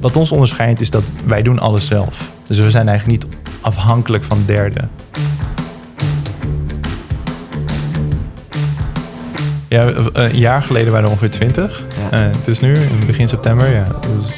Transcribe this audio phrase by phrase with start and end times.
[0.00, 2.30] Wat ons onderscheidt is dat wij doen alles zelf.
[2.46, 4.90] Dus we zijn eigenlijk niet afhankelijk van derden.
[9.68, 11.84] Ja, een jaar geleden waren er ongeveer 20.
[12.10, 12.26] Ja.
[12.26, 14.32] Uh, het is nu, in begin september, ja, dus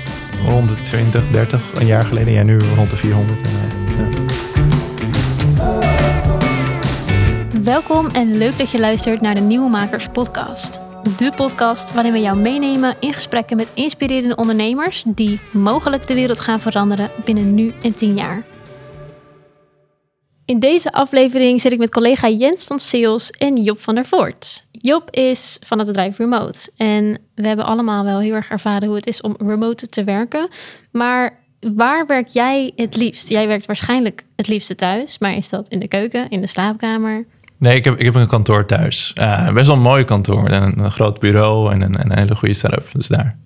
[0.46, 2.32] rond de 20, 30, een jaar geleden.
[2.32, 3.40] Ja, nu rond de 400.
[3.42, 3.58] En, uh,
[3.98, 4.08] ja.
[7.62, 10.80] Welkom en leuk dat je luistert naar de Nieuwe Makers podcast.
[11.02, 16.40] De podcast waarin we jou meenemen in gesprekken met inspirerende ondernemers die mogelijk de wereld
[16.40, 18.44] gaan veranderen binnen nu en 10 jaar.
[20.44, 24.66] In deze aflevering zit ik met collega Jens van Sales en Job van der Voort.
[24.70, 28.96] Job is van het bedrijf Remote en we hebben allemaal wel heel erg ervaren hoe
[28.96, 30.48] het is om remote te werken.
[30.90, 33.28] Maar waar werk jij het liefst?
[33.28, 37.26] Jij werkt waarschijnlijk het liefste thuis, maar is dat in de keuken, in de slaapkamer?
[37.58, 39.12] Nee, ik heb, ik heb een kantoor thuis.
[39.20, 40.48] Uh, best wel een mooi kantoor.
[40.48, 42.88] En een, een groot bureau en een, een hele goede setup.
[42.92, 43.36] Dus daar.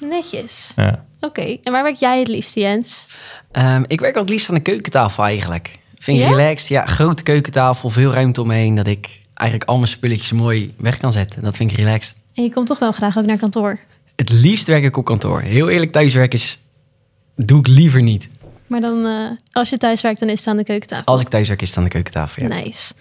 [0.00, 0.72] Netjes.
[0.76, 1.04] Ja.
[1.20, 3.06] Oké, en waar werk jij het liefst, Jens?
[3.52, 5.78] Um, ik werk wel het liefst aan de keukentafel eigenlijk.
[5.98, 6.30] Vind ik Ja?
[6.30, 6.68] relaxed.
[6.68, 8.74] Ja, grote keukentafel, veel ruimte omheen.
[8.74, 11.42] Dat ik eigenlijk al mijn spulletjes mooi weg kan zetten.
[11.42, 12.16] Dat vind ik relaxed.
[12.34, 13.78] En je komt toch wel graag ook naar kantoor.
[14.16, 15.40] Het liefst werk ik op kantoor.
[15.40, 16.58] Heel eerlijk, thuiswerken is...
[17.36, 18.28] doe ik liever niet.
[18.66, 21.04] Maar dan, eh, als je thuis werkt, dan is het aan de keukentafel.
[21.04, 22.54] Als ik thuiswerk is het aan de keukentafel, ja.
[22.54, 22.92] Nice.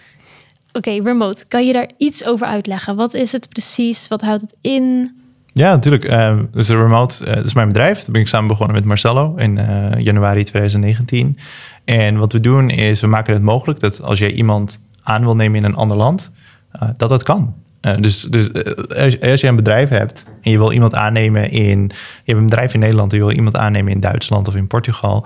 [0.77, 1.45] Oké, remote.
[1.47, 2.95] Kan je daar iets over uitleggen?
[2.95, 4.07] Wat is het precies?
[4.07, 5.15] Wat houdt het in?
[5.53, 6.11] Ja, natuurlijk.
[6.11, 7.97] Uh, dus Remote uh, is mijn bedrijf.
[7.97, 11.37] Daar ben ik samen begonnen met Marcelo in uh, januari 2019.
[11.85, 15.35] En wat we doen is, we maken het mogelijk dat als je iemand aan wil
[15.35, 16.31] nemen in een ander land,
[16.75, 17.53] uh, dat dat kan.
[17.99, 18.53] Dus dus
[18.97, 21.81] als, als je een bedrijf hebt en je wil iemand aannemen in...
[22.23, 24.67] Je hebt een bedrijf in Nederland en je wil iemand aannemen in Duitsland of in
[24.67, 25.25] Portugal.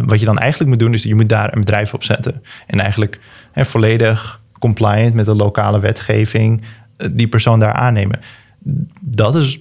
[0.00, 2.42] Wat je dan eigenlijk moet doen, is je moet daar een bedrijf op zetten.
[2.66, 3.20] En eigenlijk
[3.54, 8.20] volledig compliant met de lokale wetgeving uh, die persoon daar aannemen.
[9.00, 9.60] Dat is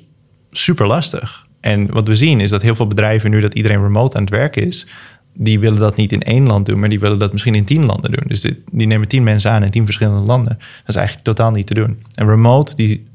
[0.52, 1.48] super lastig.
[1.60, 4.32] En wat we zien is dat heel veel bedrijven nu dat iedereen remote aan het
[4.32, 4.88] werken is,
[5.34, 7.86] die willen dat niet in één land doen, maar die willen dat misschien in tien
[7.86, 8.24] landen doen.
[8.28, 10.58] Dus die nemen tien mensen aan in tien verschillende landen.
[10.58, 12.04] Dat is eigenlijk totaal niet te doen.
[12.16, 13.08] En remote die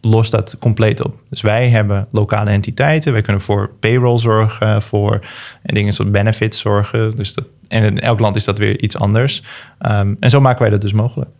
[0.00, 1.20] lost dat compleet op.
[1.30, 5.26] Dus wij hebben lokale entiteiten, wij kunnen voor payroll zorgen, voor
[5.62, 7.16] en dingen zoals benefits zorgen.
[7.16, 9.42] Dus dat, en in elk land is dat weer iets anders.
[9.80, 11.30] Um, en zo maken wij dat dus mogelijk.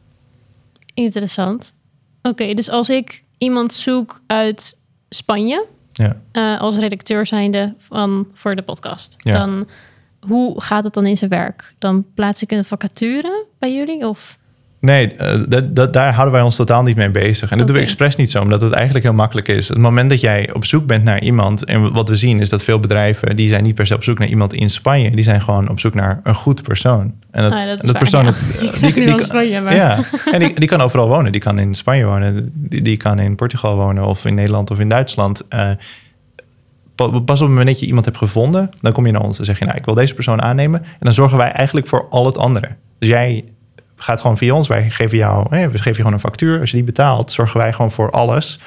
[0.94, 1.75] Interessant.
[2.22, 4.78] Oké, okay, dus als ik iemand zoek uit
[5.09, 6.17] Spanje, ja.
[6.33, 9.38] uh, als redacteur zijnde van voor de podcast, Ja.
[9.38, 9.69] dan
[10.21, 11.75] hoe gaat het dan in zijn werk?
[11.78, 14.06] Dan plaats ik een vacature bij jullie?
[14.09, 14.38] Of?
[14.81, 17.50] Nee, uh, dat, dat, daar houden wij ons totaal niet mee bezig.
[17.50, 19.69] En dat doen we expres niet zo, omdat het eigenlijk heel makkelijk is.
[19.69, 21.65] Het moment dat jij op zoek bent naar iemand...
[21.65, 23.37] en wat we zien is dat veel bedrijven...
[23.37, 25.11] die zijn niet per se op zoek naar iemand in Spanje...
[25.11, 27.15] die zijn gewoon op zoek naar een goed persoon.
[27.31, 28.25] En Ah, dat en dat waar, persoon...
[28.25, 28.33] ja.
[28.77, 30.00] zeg nu wel Spanje, maar- Ja,
[30.33, 31.33] en die, die kan overal wonen.
[31.33, 34.05] Die kan in Spanje wonen, die, die kan in Portugal wonen...
[34.05, 35.43] of in Nederland of in Duitsland...
[35.55, 35.71] Uh,
[36.94, 39.38] pa- pas op het moment dat je iemand hebt gevonden, dan kom je naar ons
[39.38, 40.81] en zeg je, nou, ik wil deze persoon aannemen.
[40.83, 42.69] En dan zorgen wij eigenlijk voor al het andere.
[42.99, 43.44] Dus jij
[43.99, 46.61] gaat gewoon via ons, wij geven jou, hè, we geven je gewoon een factuur.
[46.61, 48.59] Als je die betaalt, zorgen wij gewoon voor alles.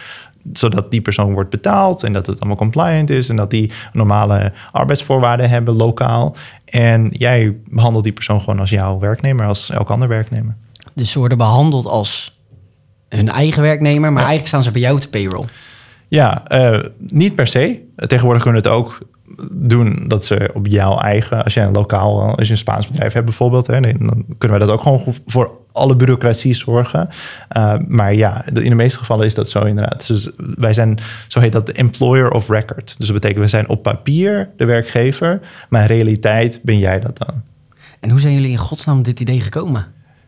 [0.53, 4.51] Zodat die persoon wordt betaald en dat het allemaal compliant is en dat die normale
[4.71, 6.35] arbeidsvoorwaarden hebben lokaal.
[6.65, 10.55] En jij behandelt die persoon gewoon als jouw werknemer, als elk ander werknemer.
[10.93, 12.39] Dus ze worden behandeld als
[13.09, 14.27] hun eigen werknemer, maar Ja.
[14.27, 15.45] eigenlijk staan ze bij jou te payroll.
[16.07, 17.79] Ja, uh, niet per se.
[17.95, 18.99] Tegenwoordig kunnen het ook
[19.51, 23.13] doen dat ze op jouw eigen, als je een lokaal, als je een Spaans bedrijf
[23.13, 27.09] hebt bijvoorbeeld, hè, dan kunnen we dat ook gewoon voor alle bureaucratie zorgen.
[27.57, 30.07] Uh, maar ja, in de meeste gevallen is dat zo inderdaad.
[30.07, 30.97] Dus wij zijn,
[31.27, 32.97] zo heet dat, de employer of record.
[32.97, 37.17] Dus dat betekent, we zijn op papier de werkgever, maar in realiteit ben jij dat
[37.17, 37.41] dan.
[37.99, 39.85] En hoe zijn jullie in godsnaam dit idee gekomen?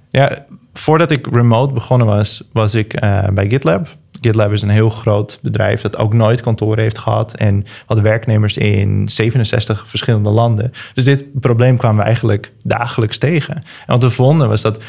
[0.10, 3.88] Ja, voordat ik remote begonnen was, was ik uh, bij GitLab.
[4.26, 7.36] GitLab is een heel groot bedrijf dat ook nooit kantoren heeft gehad.
[7.36, 10.72] En had werknemers in 67 verschillende landen.
[10.94, 13.56] Dus dit probleem kwamen we eigenlijk dagelijks tegen.
[13.56, 14.84] En wat we vonden was dat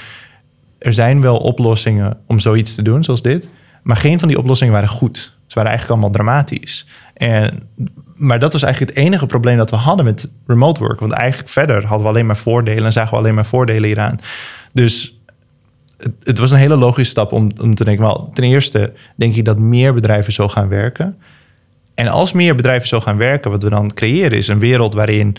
[0.79, 3.49] er zijn wel oplossingen om zoiets te doen, zoals dit.
[3.83, 5.19] Maar geen van die oplossingen waren goed.
[5.47, 6.87] Ze waren eigenlijk allemaal dramatisch.
[7.15, 7.69] En,
[8.15, 11.01] maar dat was eigenlijk het enige probleem dat we hadden met remote work.
[11.01, 14.21] Want eigenlijk verder hadden we alleen maar voordelen en zagen we alleen maar voordelen hieraan.
[14.73, 15.14] Dus
[16.23, 18.05] het, was een hele logische stap om, om te denken...
[18.05, 21.19] Wel, ten eerste denk ik dat meer bedrijven zo gaan werken.
[21.95, 23.51] En als meer bedrijven zo gaan werken...
[23.51, 25.37] wat we dan creëren is een wereld waarin...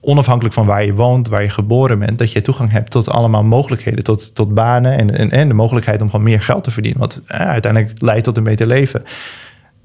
[0.00, 2.18] onafhankelijk van waar je woont, waar je geboren bent...
[2.18, 4.98] dat je toegang hebt tot allemaal mogelijkheden, tot, tot banen...
[4.98, 7.00] En, en, en de mogelijkheid om gewoon meer geld te verdienen...
[7.00, 9.02] wat eh, uiteindelijk leidt tot een beter leven.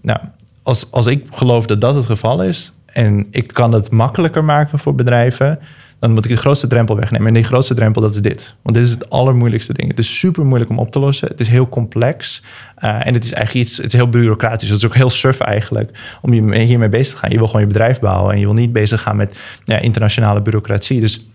[0.01, 0.19] Nou,
[0.63, 2.73] als, als ik geloof dat dat het geval is...
[2.85, 5.59] en ik kan het makkelijker maken voor bedrijven
[6.03, 7.27] dan moet ik de grootste drempel wegnemen.
[7.27, 8.55] En die grootste drempel, dat is dit.
[8.61, 9.89] Want dit is het allermoeilijkste ding.
[9.89, 11.27] Het is super moeilijk om op te lossen.
[11.27, 12.41] Het is heel complex.
[12.83, 14.69] Uh, en het is eigenlijk iets, het is heel bureaucratisch.
[14.69, 17.31] Het is ook heel surf eigenlijk om je hiermee bezig te gaan.
[17.31, 20.41] Je wil gewoon je bedrijf bouwen en je wil niet bezig gaan met ja, internationale
[20.41, 20.99] bureaucratie.
[20.99, 21.25] Dus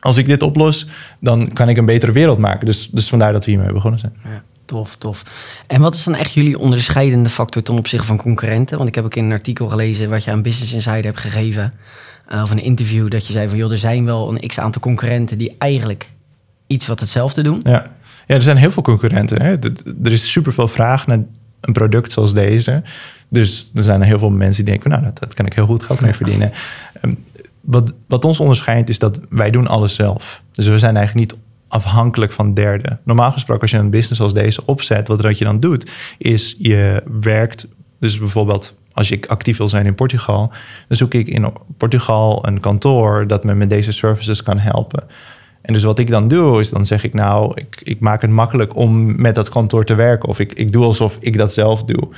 [0.00, 0.86] als ik dit oplos,
[1.20, 2.66] dan kan ik een betere wereld maken.
[2.66, 4.12] Dus, dus vandaar dat we hiermee begonnen zijn.
[4.24, 4.42] Ja.
[4.64, 5.22] Tof, tof.
[5.66, 8.76] En wat is dan echt jullie onderscheidende factor ten opzichte van concurrenten?
[8.76, 11.72] Want ik heb ook in een artikel gelezen wat je aan Business Insider hebt gegeven.
[12.32, 14.80] Uh, of een interview dat je zei van joh, er zijn wel een x aantal
[14.80, 16.10] concurrenten die eigenlijk
[16.66, 17.60] iets wat hetzelfde doen.
[17.64, 17.90] Ja,
[18.26, 19.42] ja er zijn heel veel concurrenten.
[19.42, 19.56] Hè?
[20.04, 21.18] Er is superveel vraag naar
[21.60, 22.82] een product zoals deze.
[23.28, 25.82] Dus er zijn heel veel mensen die denken, nou, dat, dat kan ik heel goed
[25.82, 26.52] geld mee verdienen.
[27.00, 27.14] Ehm,
[27.60, 30.42] wat, wat ons onderscheidt is dat wij doen alles zelf.
[30.52, 33.00] Dus we zijn eigenlijk niet afhankelijk van derden.
[33.04, 36.54] Normaal gesproken, als je een business als deze opzet, wat, wat je dan doet, is
[36.58, 37.66] je werkt,
[38.00, 40.52] dus bijvoorbeeld als ik actief wil zijn in Portugal,
[40.88, 45.04] dan zoek ik in Portugal een kantoor dat me met deze services kan helpen.
[45.62, 48.30] En dus wat ik dan doe, is dan zeg ik nou, ik, ik maak het
[48.30, 50.28] makkelijk om met dat kantoor te werken.
[50.28, 52.08] Of ik, ik doe alsof ik dat zelf doe.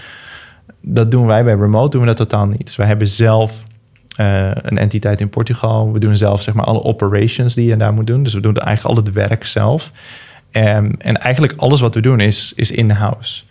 [0.80, 2.66] Dat doen wij bij Remote, doen we dat totaal niet.
[2.66, 3.64] Dus wij hebben zelf
[4.20, 5.92] uh, een entiteit in Portugal.
[5.92, 8.22] We doen zelf zeg maar alle operations die je daar moet doen.
[8.22, 9.92] Dus we doen eigenlijk al het werk zelf.
[10.52, 13.42] Um, en eigenlijk alles wat we doen is, is in-house.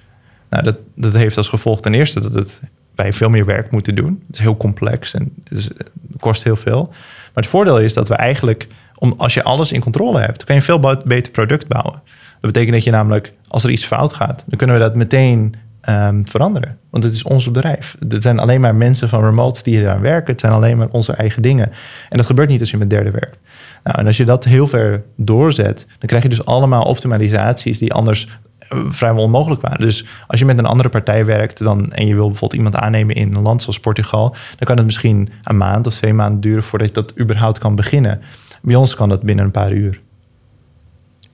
[0.50, 2.62] Nou, dat, dat heeft als gevolg ten eerste dat het,
[2.98, 4.24] wij veel meer werk moeten doen.
[4.28, 5.74] Het is heel complex en het,
[6.20, 6.88] kost heel veel.
[6.90, 10.56] Maar het voordeel is dat we eigenlijk, om, als je alles in controle hebt, kan
[10.56, 12.02] je een veel beter product bouwen.
[12.42, 15.54] Dat betekent dat je namelijk, als er iets fout gaat, dan kunnen we dat meteen
[15.90, 16.78] um, veranderen.
[16.90, 17.98] Want het is ons bedrijf.
[18.10, 20.32] Het zijn alleen maar mensen van remote die hier aan werken.
[20.32, 21.72] Het zijn alleen maar onze eigen dingen.
[22.10, 23.40] En dat gebeurt niet als je met derde werkt.
[23.84, 27.94] Nou, en als je dat heel ver doorzet, dan krijg je dus allemaal optimalisaties die
[27.94, 29.82] anders vrijwel onmogelijk waren.
[29.82, 33.16] Dus als je met een andere partij werkt dan, en je wil bijvoorbeeld iemand aannemen
[33.16, 36.64] in een land zoals Portugal, dan kan het misschien een maand of twee maanden duren
[36.64, 38.22] voordat je dat überhaupt kan beginnen.
[38.62, 40.02] Bij ons kan dat binnen een paar uur.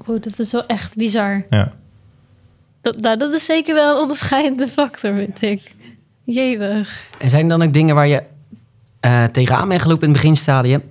[0.05, 1.43] Wow, dat is wel echt bizar.
[1.49, 1.73] Ja.
[2.81, 5.75] Dat, nou, dat is zeker wel een onderscheidende factor, vind ik.
[6.23, 7.03] Jewig.
[7.17, 8.23] En zijn er dan ook dingen waar je
[9.05, 10.81] uh, tegenaan bent gelopen in het beginstadium?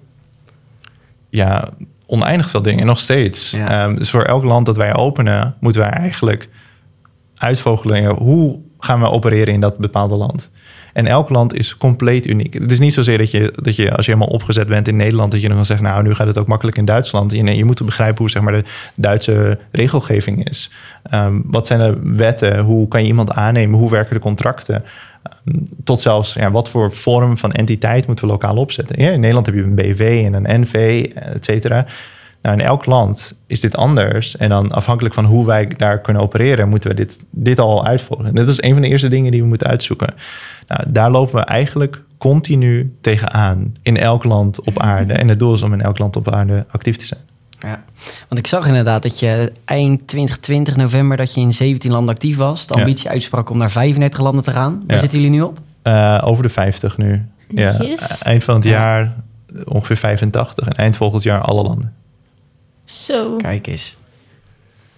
[1.28, 1.68] Ja,
[2.12, 3.50] oneindig veel dingen, nog steeds.
[3.50, 3.84] Ja.
[3.84, 6.48] Um, dus voor elk land dat wij openen, moeten wij eigenlijk
[7.36, 8.14] uitvogelen...
[8.14, 10.50] hoe gaan we opereren in dat bepaalde land.
[10.92, 12.54] En elk land is compleet uniek.
[12.54, 15.32] Het is niet zozeer dat je, dat je als je helemaal opgezet bent in Nederland,
[15.32, 17.32] dat je dan kan zeggen, nou, nu gaat het ook makkelijk in Duitsland.
[17.32, 18.64] Je, nee, je moet begrijpen hoe zeg maar, de
[18.96, 20.70] Duitse regelgeving is.
[21.14, 22.58] Um, wat zijn de wetten?
[22.58, 23.78] Hoe kan je iemand aannemen?
[23.78, 24.84] Hoe werken de contracten?
[25.44, 29.02] Um, tot zelfs ja, wat voor vorm van entiteit moeten we lokaal opzetten.
[29.02, 31.86] Ja, in Nederland heb je een BV en een NV, et cetera.
[32.42, 34.36] Nou, in elk land is dit anders.
[34.36, 38.34] En dan afhankelijk van hoe wij daar kunnen opereren, moeten we dit, dit al uitvoeren.
[38.34, 40.14] Dat is een van de eerste dingen die we moeten uitzoeken.
[40.68, 45.12] Nou, daar lopen we eigenlijk continu tegenaan in elk land op aarde.
[45.12, 47.20] En het doel is om in elk land op aarde actief te zijn.
[47.62, 47.84] Ja,
[48.28, 52.36] want ik zag inderdaad dat je eind 2020 november dat je in 17 landen actief
[52.36, 52.66] was.
[52.66, 54.84] De ambitie uitsprak om naar 35 landen te gaan.
[54.86, 55.58] Waar zitten jullie nu op?
[55.84, 57.26] Uh, over de 50 nu.
[57.48, 57.78] Ja,
[58.22, 59.14] eind van het jaar
[59.64, 61.92] ongeveer 85 en eind volgend jaar alle landen.
[62.84, 63.36] Zo.
[63.36, 63.96] Kijk eens.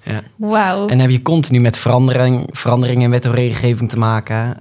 [0.05, 0.21] Ja.
[0.37, 0.89] Wauw.
[0.89, 4.57] En heb je continu met verandering, veranderingen in wet en regelgeving te maken.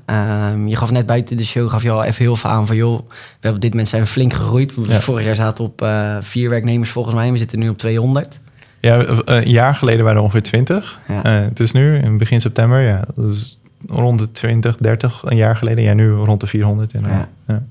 [0.53, 2.75] Um, je gaf net buiten de show gaf je al even heel veel aan van...
[2.75, 4.73] joh, we hebben op dit moment zijn flink gegroeid.
[4.83, 4.99] Ja.
[4.99, 7.31] Vorig jaar zaten op uh, vier werknemers volgens mij.
[7.31, 8.39] We zitten nu op 200.
[8.79, 11.01] Ja, een jaar geleden waren er ongeveer 20.
[11.07, 11.15] Ja.
[11.15, 15.37] Uh, het is nu, in begin september, ja, dat is rond de 20, 30 een
[15.37, 15.83] jaar geleden.
[15.83, 16.91] Ja, nu rond de 400.
[16.91, 17.29] Ja.
[17.47, 17.63] ja.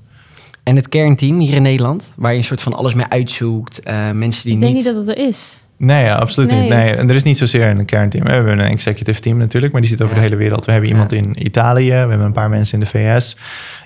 [0.63, 3.81] En het kernteam hier in Nederland, waar je een soort van alles mee uitzoekt.
[3.87, 5.62] Uh, mensen die Ik denk niet dat het er is.
[5.83, 6.59] Nee, ja, absoluut nee.
[6.59, 6.69] niet.
[6.69, 8.25] Nee, en er is niet zozeer een kernteam.
[8.25, 10.21] We hebben een executive team natuurlijk, maar die zit over ja.
[10.21, 10.65] de hele wereld.
[10.65, 11.17] We hebben iemand ja.
[11.17, 13.37] in Italië, we hebben een paar mensen in de VS,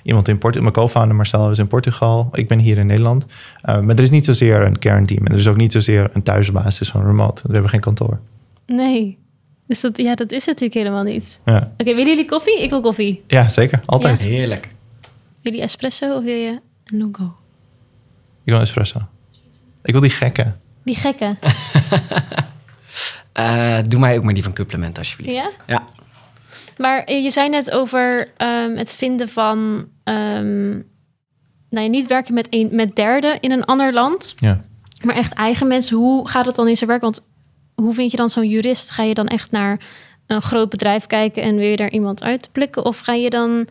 [0.02, 0.62] iemand in Portugal.
[0.62, 2.28] Mijn co-founder Marcelo is in Portugal.
[2.32, 3.26] Ik ben hier in Nederland.
[3.26, 5.26] Uh, maar er is niet zozeer een kernteam.
[5.26, 7.42] En er is ook niet zozeer een thuisbasis van remote.
[7.46, 8.20] We hebben geen kantoor.
[8.66, 9.18] Nee.
[9.66, 11.40] Dus dat, ja, dat is het natuurlijk helemaal niet.
[11.44, 11.56] Ja.
[11.56, 12.62] Oké, okay, willen jullie koffie?
[12.62, 13.22] Ik wil koffie.
[13.26, 13.80] Ja, zeker.
[13.86, 14.18] Altijd.
[14.18, 14.68] Heerlijk.
[15.00, 17.24] Wil jullie espresso of wil je een lungo?
[18.44, 19.00] Ik wil een espresso.
[19.82, 20.52] Ik wil die gekke.
[20.82, 21.36] Die gekke.
[23.38, 25.34] uh, doe mij ook maar die van Supplement, alsjeblieft.
[25.34, 25.50] Ja?
[25.66, 25.84] Ja.
[26.76, 29.88] Maar je zei net over um, het vinden van...
[30.04, 30.86] Um,
[31.70, 34.34] nou, je niet werken met, een, met derden in een ander land.
[34.36, 34.64] Ja.
[35.02, 35.96] Maar echt eigen mensen.
[35.96, 37.02] Hoe gaat het dan in zijn werk?
[37.02, 37.26] Want
[37.74, 38.90] hoe vind je dan zo'n jurist?
[38.90, 39.80] Ga je dan echt naar
[40.26, 41.42] een groot bedrijf kijken...
[41.42, 42.84] en wil je daar iemand uitplikken?
[42.84, 43.66] Of ga je dan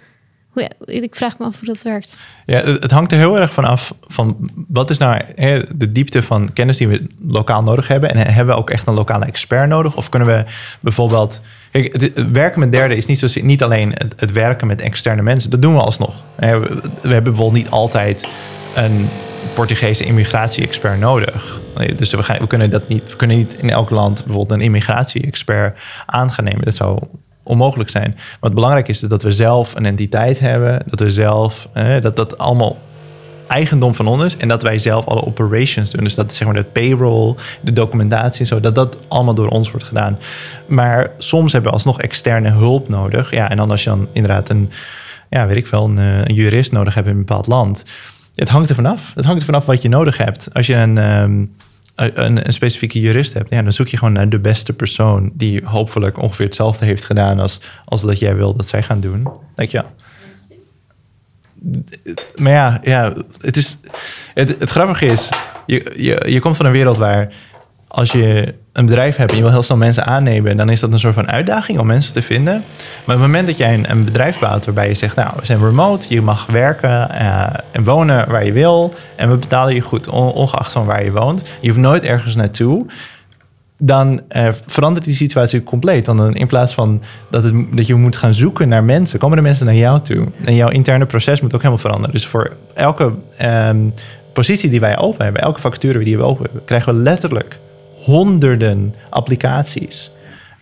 [0.85, 2.17] ik vraag me af hoe dat werkt.
[2.45, 5.21] Ja, het hangt er heel erg van af van wat is nou
[5.75, 8.09] de diepte van kennis die we lokaal nodig hebben.
[8.09, 9.95] En hebben we ook echt een lokale expert nodig?
[9.95, 10.43] Of kunnen we
[10.79, 11.41] bijvoorbeeld.
[11.71, 15.49] Het, werken met derden is niet, niet alleen het, werken met externe mensen.
[15.49, 16.23] Dat doen we alsnog.
[16.35, 18.27] We, hebben bijvoorbeeld niet altijd
[18.75, 19.09] een
[19.53, 21.59] Portugese immigratie-expert nodig.
[21.95, 26.31] Dus we, kunnen dat niet, we kunnen niet in elk land bijvoorbeeld een immigratie-expert aan
[26.31, 26.65] gaan nemen.
[26.65, 26.99] Dat zou
[27.47, 28.17] onmogelijk zijn.
[28.39, 31.69] Wat belangrijk is dat we zelf een entiteit hebben, dat we zelf,
[32.01, 32.77] dat dat allemaal
[33.47, 36.03] eigendom van ons is en dat wij zelf alle operations doen.
[36.03, 39.71] Dus dat zeg maar de payroll, de documentatie en zo, dat dat allemaal door ons
[39.71, 40.19] wordt gedaan.
[40.65, 43.31] Maar soms hebben we alsnog externe hulp nodig.
[43.31, 44.71] Ja, en dan als je dan inderdaad een,
[45.29, 47.83] ja, weet ik wel, een, eh, een jurist nodig hebt in een bepaald land.
[48.35, 49.11] Het hangt er vanaf.
[49.15, 50.49] Het hangt er vanaf wat je nodig hebt.
[50.53, 51.43] Als je een, ehm,
[51.97, 55.61] een, een, specifieke jurist hebt, ja, dan zoek je gewoon naar de beste persoon die
[55.65, 59.27] hopelijk ongeveer hetzelfde heeft gedaan als, als dat jij wil dat zij gaan doen.
[59.55, 59.83] Denk je,
[62.35, 63.77] maar ja, ja het, is,
[64.33, 65.29] het, het grappige is,
[65.65, 67.33] je, je, je komt van een wereld waar
[67.87, 70.93] als je een bedrijf hebt en je wil heel snel mensen aannemen, dan is dat
[70.93, 72.53] een soort van uitdaging om mensen te vinden.
[73.05, 75.45] Maar op het moment dat jij een, een bedrijf bouwt waarbij je zegt, nou, we
[75.45, 79.81] zijn remote, je mag werken uh, en wonen waar je wil en we betalen je
[79.81, 81.41] goed, ongeacht van waar je woont.
[81.61, 82.85] Je hoeft nooit ergens naartoe
[83.77, 86.05] dan uh, verandert die situatie compleet.
[86.05, 89.37] Want dan in plaats van dat, het, dat je moet gaan zoeken naar mensen, komen
[89.37, 90.27] de mensen naar jou toe.
[90.43, 92.13] En jouw interne proces moet ook helemaal veranderen.
[92.13, 93.93] Dus voor elke um,
[94.33, 97.57] positie die wij open hebben, elke vacature die we open hebben, krijgen we letterlijk
[98.07, 100.11] honderden applicaties.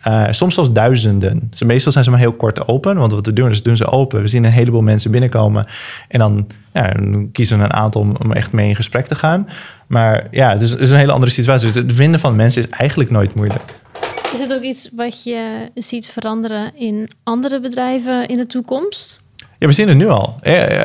[0.08, 1.48] Uh, soms zelfs duizenden.
[1.50, 2.98] Dus meestal zijn ze maar heel kort open.
[2.98, 4.22] Want wat we doen is doen ze open.
[4.22, 5.68] We zien een heleboel mensen binnenkomen.
[6.08, 9.16] En dan, ja, dan kiezen we een aantal om, om echt mee in gesprek te
[9.16, 9.48] gaan.
[9.88, 11.72] Maar ja, het is, het is een hele andere situatie.
[11.72, 13.80] Dus het vinden van mensen is eigenlijk nooit moeilijk.
[14.34, 19.22] Is het ook iets wat je ziet veranderen in andere bedrijven in de toekomst?
[19.60, 20.36] Ja, we zien het nu al.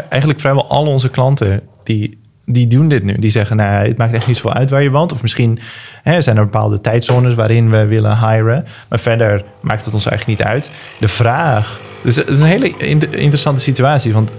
[0.09, 3.19] Eigenlijk vrijwel al onze klanten die, die doen dit nu.
[3.19, 5.13] Die zeggen, nou, het maakt echt niet zoveel uit waar je woont.
[5.13, 5.59] Of misschien
[6.03, 8.67] hè, zijn er bepaalde tijdzones waarin we willen hiren.
[8.89, 10.71] Maar verder maakt het ons eigenlijk niet uit.
[10.99, 11.81] De vraag...
[12.03, 12.77] Dus het is een hele
[13.11, 14.13] interessante situatie.
[14.13, 14.33] Want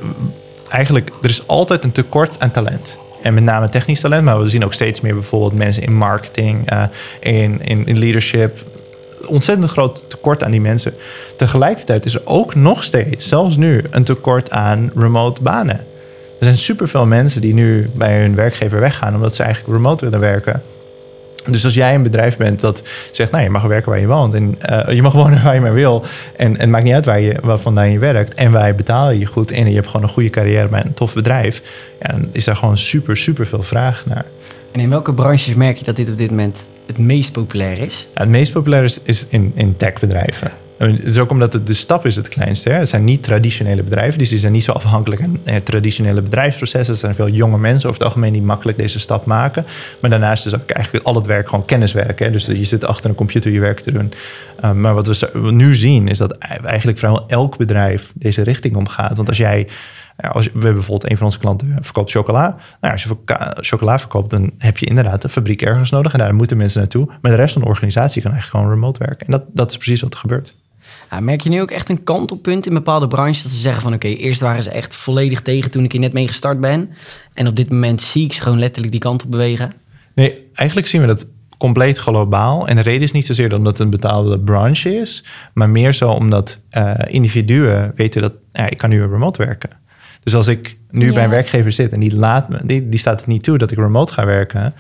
[0.70, 2.98] eigenlijk, er is altijd een tekort aan talent.
[3.22, 6.72] En met name technisch talent, maar we zien ook steeds meer bijvoorbeeld mensen in marketing,
[6.72, 6.84] uh,
[7.20, 8.60] in, in, in leadership.
[9.26, 10.94] Ontzettend groot tekort aan die mensen.
[11.38, 15.86] Tegelijkertijd is er ook nog steeds, zelfs nu, een tekort aan remote banen.
[16.42, 20.20] Er zijn superveel mensen die nu bij hun werkgever weggaan omdat ze eigenlijk remote willen
[20.20, 20.62] werken.
[21.46, 24.34] Dus als jij een bedrijf bent dat zegt, nou, je mag werken waar je woont
[24.34, 26.06] en uh, je mag wonen waar je maar wil.
[26.36, 28.34] En, en het maakt niet uit waar je, waar vandaan je werkt.
[28.34, 31.14] En wij betalen je goed en je hebt gewoon een goede carrière bij een tof
[31.14, 31.62] bedrijf.
[32.00, 34.26] Ja, dan is daar gewoon super, super veel vraag naar.
[34.72, 38.08] En in welke branches merk je dat dit op dit moment het meest populair is?
[38.14, 40.52] Ja, het meest populair is, is in, in techbedrijven.
[40.90, 42.70] Het is ook omdat het, de stap is het kleinste.
[42.70, 42.78] Hè?
[42.78, 46.94] Het zijn niet traditionele bedrijven, dus die zijn niet zo afhankelijk van eh, traditionele bedrijfsprocessen.
[46.94, 49.66] Er zijn veel jonge mensen over het algemeen die makkelijk deze stap maken.
[50.00, 52.20] Maar daarnaast is ook eigenlijk al het werk gewoon kenniswerk.
[52.20, 52.32] Hè?
[52.32, 54.14] Dus je zit achter een computer je werk te doen.
[54.64, 59.18] Uh, maar wat we nu zien is dat eigenlijk vrijwel elk bedrijf deze richting omgaat.
[59.18, 59.68] Want als jij
[60.16, 62.56] als we hebben bijvoorbeeld een van onze klanten verkoopt chocola.
[62.82, 63.16] Nou, als je
[63.56, 66.14] chocola verkoopt, dan heb je inderdaad een fabriek ergens nodig.
[66.14, 67.06] En daar moeten mensen naartoe.
[67.22, 69.26] Maar de rest van de organisatie kan eigenlijk gewoon remote werken.
[69.26, 70.56] En dat, dat is precies wat er gebeurt.
[71.12, 73.94] Ja, merk je nu ook echt een kantelpunt in bepaalde branches dat ze zeggen van
[73.94, 76.90] oké, eerst waren ze echt volledig tegen toen ik hier net mee gestart ben.
[77.34, 79.74] En op dit moment zie ik ze gewoon letterlijk die kant op bewegen.
[80.16, 81.26] Nee, eigenlijk zien we dat
[81.58, 82.68] compleet globaal.
[82.68, 86.10] En de reden is niet zozeer omdat het een betaalde branche is, maar meer zo
[86.10, 89.70] omdat uh, individuen weten dat ja, ik kan nu remote werken.
[90.24, 93.20] Dus als ik nu bij een werkgever zit en die, laat me, die, die staat
[93.20, 94.74] het niet toe dat ik remote ga werken,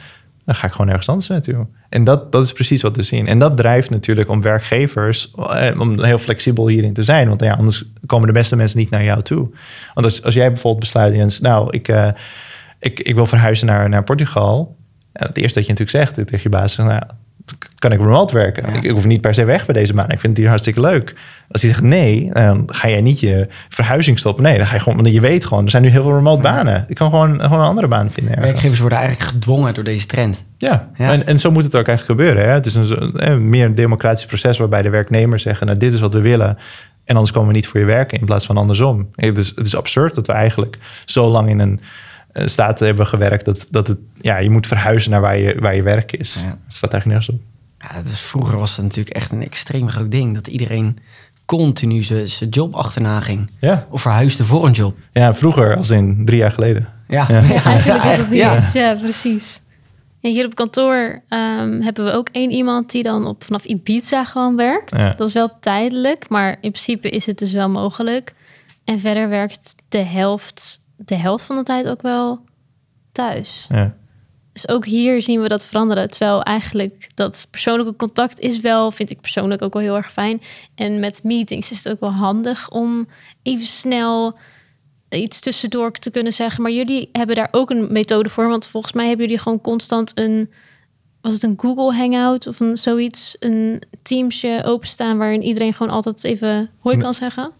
[0.45, 1.67] dan ga ik gewoon ergens anders naartoe.
[1.89, 3.27] En dat, dat is precies wat we zien.
[3.27, 7.27] En dat drijft natuurlijk om werkgevers eh, om heel flexibel hierin te zijn.
[7.27, 9.50] Want ja, anders komen de beste mensen niet naar jou toe.
[9.93, 12.07] Want als, als jij bijvoorbeeld besluit, Jens, nou, ik, uh,
[12.79, 14.75] ik, ik wil verhuizen naar, naar Portugal.
[15.13, 17.01] Het eerste dat je natuurlijk zegt tegen je baas, nou,
[17.79, 18.75] kan ik remote werken?
[18.75, 20.10] Ik, ik, hoef niet per se weg bij deze baan.
[20.10, 21.15] Ik vind het hier hartstikke leuk.
[21.51, 24.43] Als hij zegt nee, dan ga jij niet je verhuizing stoppen.
[24.43, 26.41] Nee, dan ga je gewoon, want je weet gewoon, er zijn nu heel veel remote
[26.41, 26.86] banen.
[26.88, 28.41] Ik kan gewoon, gewoon een andere baan vinden.
[28.41, 30.43] Werkgevers worden eigenlijk gedwongen door deze trend.
[30.57, 32.50] Ja, En, en zo moet het ook eigenlijk gebeuren.
[32.50, 32.53] Hè?
[32.53, 36.00] Het is een, een meer een democratisch proces waarbij de werknemers zeggen, nou dit is
[36.00, 36.57] wat we willen.
[37.05, 39.10] En anders komen we niet voor je werken in plaats van andersom.
[39.15, 41.79] Het is, het is absurd dat we eigenlijk zo lang in een
[42.34, 45.84] staat hebben gewerkt dat, dat het, ja, je moet verhuizen naar waar je, waar je
[45.84, 46.34] werk is.
[46.34, 46.42] Ja.
[46.42, 47.42] Dat staat eigenlijk nergens op.
[47.80, 50.34] Ja, dat is, vroeger was het natuurlijk echt een extreem groot ding.
[50.34, 50.98] Dat iedereen
[51.46, 53.50] continu zijn job achterna ging.
[53.60, 53.88] Ja.
[53.90, 54.98] Of verhuisde voor een job.
[55.14, 56.88] Ja, vroeger als in drie jaar geleden.
[57.08, 57.40] Ja, ja.
[57.40, 58.74] ja eigenlijk is het niet.
[58.74, 59.62] Ja, precies.
[60.22, 64.26] En hier op kantoor um, hebben we ook één iemand die dan op, vanaf Ibiza
[64.26, 65.18] gewoon werkt.
[65.18, 68.34] Dat is wel tijdelijk, maar in principe is het dus wel mogelijk.
[68.84, 72.39] En verder werkt de helft, de helft van de tijd ook wel
[73.12, 73.65] thuis.
[73.70, 73.96] Ja.
[74.53, 76.10] Dus ook hier zien we dat veranderen.
[76.10, 80.41] Terwijl eigenlijk dat persoonlijke contact is wel, vind ik persoonlijk ook wel heel erg fijn.
[80.75, 83.08] En met meetings is het ook wel handig om
[83.43, 84.38] even snel
[85.10, 86.62] iets tussendoor te kunnen zeggen.
[86.62, 88.48] Maar jullie hebben daar ook een methode voor.
[88.48, 90.51] Want volgens mij hebben jullie gewoon constant een...
[91.22, 93.36] Was het een Google Hangout of een zoiets?
[93.39, 97.51] Een Teamsje openstaan waarin iedereen gewoon altijd even hoi kan zeggen?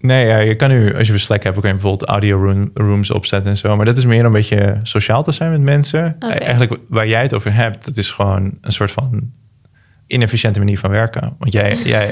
[0.00, 3.50] Nee, ja, je kan nu, als je Slack hebt, je bijvoorbeeld audio room, rooms opzetten
[3.50, 3.76] en zo.
[3.76, 6.16] Maar dat is meer om een beetje sociaal te zijn met mensen.
[6.18, 6.34] Oké.
[6.34, 9.30] Eigenlijk waar jij het over hebt, dat is gewoon een soort van
[10.06, 11.34] inefficiënte manier van werken.
[11.38, 12.10] Want jij, jij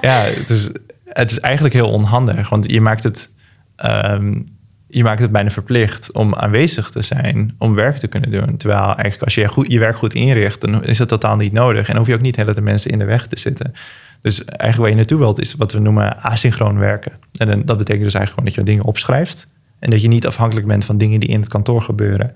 [0.00, 0.70] ja, het is,
[1.04, 2.48] het is eigenlijk heel onhandig.
[2.48, 3.30] Want je maakt het,
[3.76, 4.40] ehm,
[4.88, 8.56] je maakt het bijna verplicht om aanwezig te zijn, om werk te kunnen doen.
[8.56, 11.80] Terwijl eigenlijk als je goed, je werk goed inricht, dan is dat totaal niet nodig.
[11.80, 13.74] En dan hoef je ook niet hele de mensen in de weg te zitten.
[14.20, 17.12] Dus eigenlijk waar je naartoe wilt, is wat we noemen asynchroon werken.
[17.36, 19.48] En dat betekent dus eigenlijk gewoon dat je dingen opschrijft.
[19.78, 22.26] En dat je niet afhankelijk bent van dingen die in het kantoor gebeuren.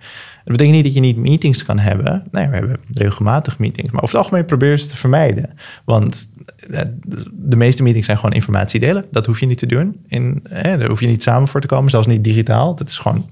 [0.44, 2.24] Dat betekent niet dat je niet meetings kan hebben.
[2.30, 3.92] Nee, we hebben regelmatig meetings.
[3.92, 5.50] Maar over het algemeen probeer ze te vermijden.
[5.84, 6.28] Want
[6.70, 6.80] eh,
[7.32, 9.04] de meeste meetings zijn gewoon informatie delen.
[9.10, 10.00] Dat hoef je niet te doen.
[10.08, 12.74] In, eh, daar hoef je niet samen voor te komen, zelfs niet digitaal.
[12.74, 13.28] Dat is gewoon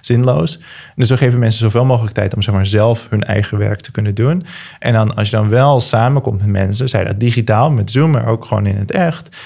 [0.00, 0.60] zinloos.
[0.96, 3.90] Dus we geven mensen zoveel mogelijk tijd om zeg maar, zelf hun eigen werk te
[3.90, 4.44] kunnen doen.
[4.78, 8.26] En dan, als je dan wel samenkomt met mensen, zij dat digitaal met Zoom, maar
[8.26, 9.36] ook gewoon in het echt.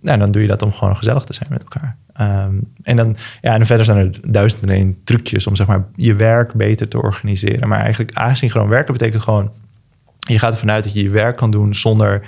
[0.00, 1.96] Nou, dan doe je dat om gewoon gezellig te zijn met elkaar.
[2.12, 5.84] Ehm, en dan, ja, en verder zijn er duizend en één trucjes om zeg maar
[5.94, 7.68] je werk beter te organiseren.
[7.68, 9.50] Maar eigenlijk asynchroon werken betekent gewoon,
[10.18, 12.22] je gaat ervan uit dat je je werk kan doen zonder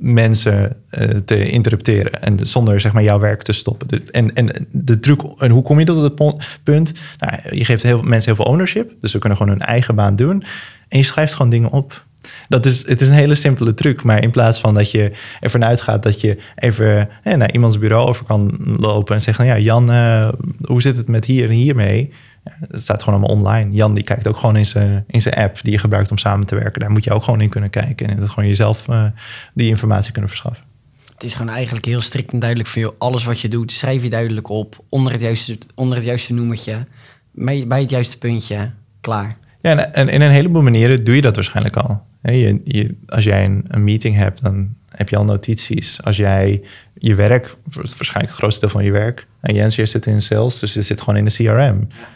[0.00, 4.02] mensen eh, te interrupteren en zonder zeg maar jouw werk te stoppen.
[4.10, 6.92] En, en de truc, en hoe kom je tot pon- punt?
[7.18, 10.16] Nou, je geeft heel, mensen heel veel ownership, dus ze kunnen gewoon hun eigen baan
[10.16, 10.44] doen.
[10.88, 12.04] En je schrijft gewoon dingen op.
[12.48, 15.64] Dat is, het is een hele simpele truc, maar in plaats van dat je ervan
[15.64, 19.90] uitgaat dat je even eh, naar iemands bureau over kan lopen en zeggen: Ja, Jan,
[19.90, 20.28] eh,
[20.60, 22.12] hoe zit het met hier en hier mee?
[22.44, 23.72] Ja, het staat gewoon allemaal online.
[23.72, 26.46] Jan die kijkt ook gewoon in zijn, in zijn app die je gebruikt om samen
[26.46, 26.80] te werken.
[26.80, 29.04] Daar moet je ook gewoon in kunnen kijken en dat gewoon jezelf eh,
[29.54, 30.64] die informatie kunnen verschaffen.
[31.22, 32.94] Het is gewoon eigenlijk heel strikt en duidelijk voor jou.
[32.98, 34.84] Alles wat je doet, schrijf je duidelijk op.
[34.88, 36.86] Onder het juiste, onder het juiste noemertje.
[37.32, 38.70] Bij, bij het juiste puntje.
[39.00, 39.36] Klaar.
[39.60, 42.02] Ja, en, en in een heleboel manieren doe je dat waarschijnlijk al.
[42.22, 46.02] Je, je, als jij een, een meeting hebt, dan heb je al notities.
[46.02, 46.62] Als jij
[46.94, 49.26] je werk, waarschijnlijk het grootste deel van je werk.
[49.40, 51.88] En Jens, jij zit in sales, dus je zit gewoon in de CRM.
[51.88, 52.08] Ja,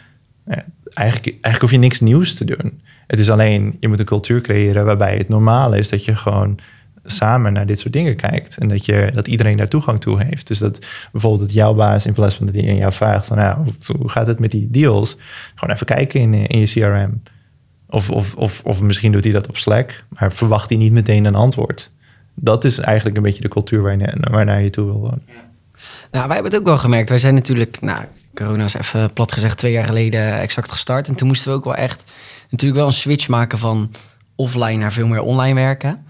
[0.93, 2.81] eigenlijk, eigenlijk hoef je niks nieuws te doen.
[3.07, 6.57] Het is alleen, je moet een cultuur creëren waarbij het normaal is dat je gewoon
[7.05, 8.57] samen naar dit soort dingen kijkt.
[8.57, 10.47] En dat, je, dat iedereen daar toegang toe heeft.
[10.47, 13.37] Dus dat bijvoorbeeld dat jouw baas, in plaats van dat hij aan jou vraagt van
[13.37, 15.17] nou, hoe- gaat het met die deals?
[15.55, 17.21] Gewoon even kijken in, in je CRM.
[17.89, 21.25] Of, of, of, of misschien doet hij dat op Slack, maar verwacht hij niet meteen
[21.25, 21.91] een antwoord.
[22.33, 23.81] Dat is eigenlijk een beetje de cultuur
[24.31, 25.21] waarnaar je toe wil wonen.
[26.11, 27.09] Nou, wij hebben het ook wel gemerkt.
[27.09, 28.03] Wij zijn natuurlijk, nou,
[28.37, 31.07] corona is even plat gezegd twee jaar geleden exact gestart.
[31.07, 32.03] En toen moesten we ook wel echt
[32.49, 33.91] natuurlijk wel een switch maken van
[34.35, 36.05] offline naar veel meer online werken.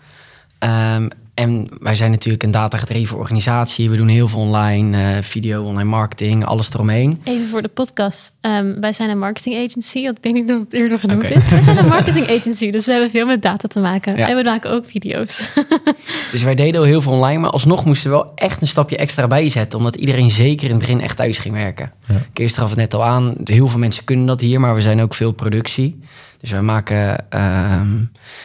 [0.59, 1.07] Ehm,
[1.37, 3.89] en wij zijn natuurlijk een datagedreven organisatie.
[3.89, 7.21] We doen heel veel online, eh, video, online marketing, alles eromheen.
[7.23, 8.33] Even voor de podcast.
[8.41, 10.03] Ehm, wij zijn een marketing agency.
[10.03, 11.49] Want ik denk niet dat het eerder genoemd is.
[11.49, 12.71] Wij zijn een marketing agency.
[12.71, 14.17] Dus we hebben veel met data te maken.
[14.17, 14.29] Ja.
[14.29, 15.41] En we maken ook video's.
[16.31, 18.97] Dus wij deden al heel veel online, maar alsnog moesten we wel echt een stapje
[18.97, 19.79] extra bijzetten.
[19.79, 21.91] Omdat iedereen zeker in het begin echt thuis ging werken.
[22.07, 22.21] Ja.
[22.33, 25.01] Kees gaf het net al aan, heel veel mensen kunnen dat hier, maar we zijn
[25.01, 25.99] ook veel productie.
[26.47, 27.87] Dus wij maken ehm,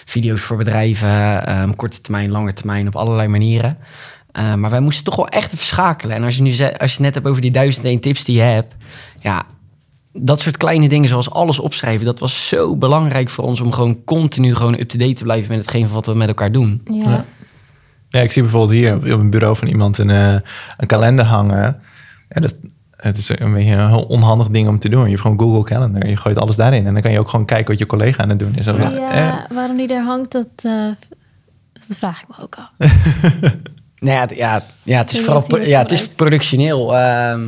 [0.04, 3.78] video's voor bedrijven, ehm, korte termijn, lange termijn, op allerlei manieren.
[4.32, 6.16] Eh, maar wij moesten toch wel echt even schakelen.
[6.16, 8.24] En als je nu als je het net hebt over die duizend en één tips
[8.24, 8.74] die je hebt,
[9.20, 9.46] ja,
[10.12, 14.04] dat soort kleine dingen zoals alles opschrijven, dat was zo belangrijk voor ons om gewoon
[14.04, 16.80] continu gewoon up-to-date te blijven met hetgeen van wat we met elkaar doen.
[16.84, 17.10] Ja.
[17.10, 17.24] Ja.
[18.08, 20.36] Ja, ik zie bijvoorbeeld hier op een bureau van iemand een, eh,
[20.76, 21.80] een kalender hangen.
[22.28, 22.58] En dat,
[23.02, 25.02] het is een beetje een heel onhandig ding om te doen.
[25.02, 26.06] Je hebt gewoon Google Calendar.
[26.08, 26.86] Je gooit alles daarin.
[26.86, 28.64] En dan kan je ook gewoon kijken wat je collega aan het doen is.
[28.64, 30.72] Ja, Eh, waarom die er hangt, dat, eh,
[31.72, 32.68] dat vraag ik me ook al.
[34.02, 36.96] Nou ja, het, ja, ja, het is vooral ja, het is productioneel.
[36.96, 37.40] ehm,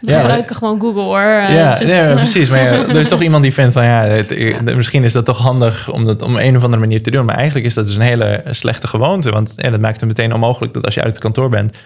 [0.00, 1.20] We Ja, gebruiken gewoon Google hoor.
[1.20, 2.48] Ja, just, nee, eh, precies.
[2.50, 5.38] Maar ja, er is toch iemand die vindt van ja, het- misschien is dat toch
[5.38, 7.24] handig om dat op een of andere manier te doen.
[7.24, 9.30] Maar eigenlijk is dat dus een hele slechte gewoonte.
[9.30, 11.76] Want ja, dat maakt het meteen onmogelijk dat als je uit het kantoor bent,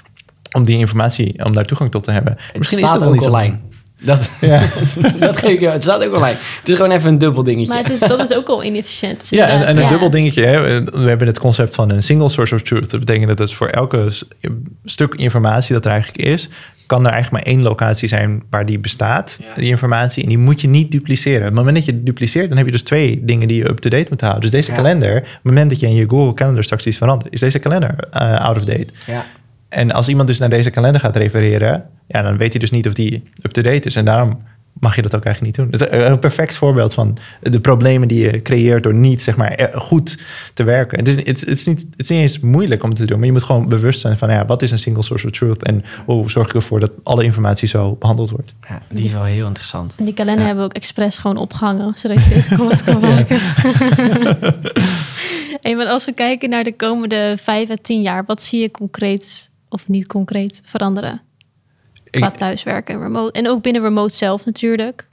[0.52, 2.36] om die informatie, om daar toegang tot te hebben.
[2.38, 3.66] het misschien staat is dat ook wel niet zo- online.
[4.00, 4.62] Dat, Ja.
[5.26, 5.68] dat geef ik je.
[5.68, 6.36] Het staat ook online.
[6.58, 7.72] Het is gewoon even een dubbel dingetje.
[7.74, 9.20] Maar het is, dat is ook al inefficiënt.
[9.20, 9.88] Dus Ja, en, een ja.
[9.88, 10.44] dubbel dingetje.
[10.44, 10.82] Hè.
[10.84, 12.90] We hebben het concept van een single source of truth.
[12.90, 14.12] Dat betekent dat het voor elke
[14.84, 16.48] stuk informatie dat er eigenlijk is,
[16.86, 19.54] kan er eigenlijk maar één locatie zijn waar die bestaat, Ja.
[19.54, 20.22] die informatie.
[20.22, 21.38] En die moet je niet dupliceren.
[21.40, 23.68] Op het moment dat je het dupliceert, dan heb je dus twee dingen die je
[23.68, 24.40] up-to-date moet houden.
[24.42, 24.76] Dus deze Ja.
[24.76, 27.58] kalender, op het moment dat je in je Google Calendar straks iets verandert, is deze
[27.58, 28.86] kalender eh, out of date.
[29.06, 29.24] ja.
[29.68, 32.86] En als iemand dus naar deze kalender gaat refereren, ja, dan weet hij dus niet
[32.86, 33.96] of die up-to-date is.
[33.96, 34.38] En daarom
[34.80, 35.80] mag je dat ook eigenlijk niet doen.
[35.80, 39.50] Het is een perfect voorbeeld van de problemen die je creëert door niet zeg maar
[39.50, 40.18] eh, goed
[40.54, 40.98] te werken.
[40.98, 43.32] Het is, het, is niet, het is niet eens moeilijk om te doen, maar je
[43.32, 46.30] moet gewoon bewust zijn van ja, wat is een single source of truth en hoe
[46.30, 48.54] zorg ik ervoor dat alle informatie zo behandeld wordt.
[48.68, 49.94] Ja, die is wel heel interessant.
[49.98, 50.46] En die kalender Ja.
[50.46, 53.38] hebben we ook expres gewoon opgehangen, zodat je deze comment kan maken.
[55.62, 58.70] hey, maar als we kijken naar de komende vijf à tien jaar, wat zie je
[58.70, 61.20] concreet of niet concreet veranderen?
[62.10, 63.32] Qua thuiswerken en remote.
[63.32, 65.08] En ook binnen remote zelf natuurlijk.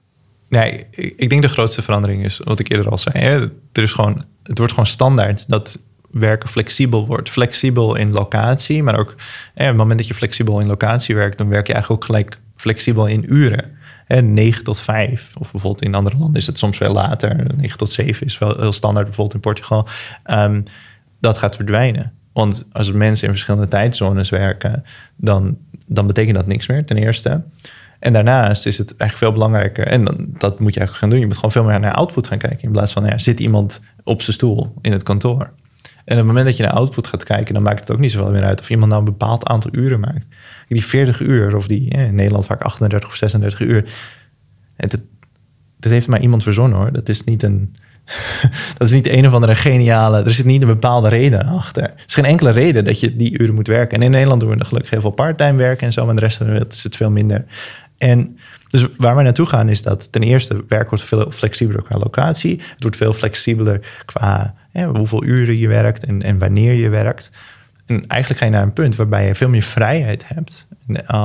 [0.49, 3.23] nee, ik ik denk de grootste verandering is wat ik eerder al zei.
[3.23, 3.39] Hè?
[3.71, 5.79] Er is gewoon, het wordt gewoon standaard dat
[6.11, 7.29] werken flexibel wordt.
[7.29, 9.15] Flexibel in locatie, maar ook
[9.53, 12.09] hè, op het moment dat je flexibel in locatie werkt, dan werk je eigenlijk ook
[12.09, 13.77] gelijk flexibel in uren.
[14.05, 15.31] Hè, 9 tot 5.
[15.37, 17.45] Of bijvoorbeeld in andere landen is het soms veel later.
[17.57, 19.87] 9 tot 7 is wel heel standaard, bijvoorbeeld in Portugal.
[20.23, 20.61] Ehm,
[21.19, 22.13] dat gaat verdwijnen.
[22.35, 24.83] Want als mensen in verschillende tijdzones werken,
[25.15, 27.43] dan, dan betekent dat niks meer, ten eerste.
[27.99, 31.19] En daarnaast is het eigenlijk veel belangrijker, en dan- dat moet je eigenlijk gaan doen.
[31.19, 32.61] Je moet gewoon veel meer naar output gaan kijken.
[32.61, 35.41] In plaats van, ja, zit iemand op zijn stoel in het kantoor?
[36.05, 38.11] En op het moment dat je naar output gaat kijken, dan maakt het ook niet
[38.11, 40.27] zoveel meer uit of iemand nou een bepaald aantal uren maakt.
[40.67, 43.93] Die 40 uur, of die in Nederland vaak 38 of 36 uur.
[44.75, 44.99] Het,
[45.79, 46.91] dat heeft maar iemand verzonnen hoor.
[46.91, 47.75] Dat is niet een.
[48.77, 50.23] Dat is niet een of andere geniale.
[50.23, 51.83] Er zit niet een bepaalde reden achter.
[51.83, 53.97] Er is geen enkele reden dat je die uren moet werken.
[53.97, 56.05] En in Nederland doen we er gelukkig heel veel parttime werken en zo.
[56.05, 57.45] Maar de rest van de wereld is het veel minder.
[57.97, 58.37] En
[58.67, 62.51] dus waar we naartoe gaan is dat ten eerste werk wordt veel flexibeler qua locatie.
[62.51, 64.55] Het wordt veel flexibeler qua
[64.93, 67.31] hoeveel uren je werkt en, en wanneer je werkt.
[67.85, 70.67] En eigenlijk ga je naar een punt waarbij je veel meer vrijheid hebt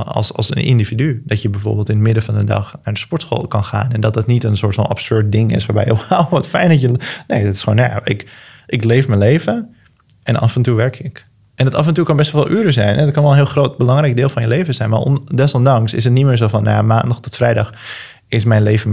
[0.04, 1.22] als, als een individu.
[1.24, 3.92] Dat je bijvoorbeeld in het midden van de dag naar de sportschool kan gaan.
[3.92, 6.80] En dat dat niet een soort van absurd ding is waarbij wauw, wat fijn dat
[6.80, 6.92] je...
[7.26, 8.30] Nee, dat is gewoon, nou ik,
[8.66, 9.74] ik leef mijn leven
[10.22, 11.26] en af en toe werk ik.
[11.54, 12.96] En dat af en toe kan best wel uren zijn.
[12.96, 14.90] En dat kan wel een heel groot, belangrijk deel van je leven zijn.
[14.90, 17.72] Maar on- desondanks is het niet meer zo van, nou maandag tot vrijdag
[18.28, 18.90] is mijn leven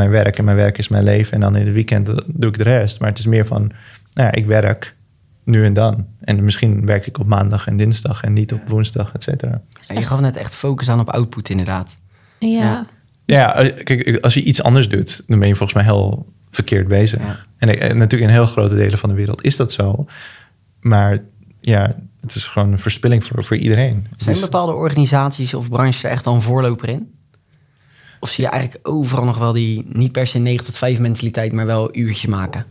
[5.47, 6.05] nu en dan.
[6.19, 9.61] En misschien werk ik op maandag en dinsdag en niet op woensdag, et cetera.
[9.81, 11.97] Ja, je gaf net echt focus aan op output inderdaad.
[12.39, 12.47] Ja.
[12.49, 12.87] Ja.
[13.25, 16.87] Ja, eh, kijk, als je iets anders doet, dan ben je volgens mij heel verkeerd
[16.87, 17.21] bezig.
[17.21, 17.37] Ja.
[17.57, 20.05] En, natuurlijk in heel grote delen van de wereld is dat zo.
[20.79, 21.17] Maar
[21.61, 24.07] ja, het is gewoon een verspilling voor, voor iedereen.
[24.17, 27.15] Zijn Dus- bepaalde organisaties of branches er echt al een voorloper in?
[28.19, 31.51] Of zie je eigenlijk overal nog wel die niet per se 9 tot 5 mentaliteit,
[31.51, 32.65] maar wel uurtjes maken?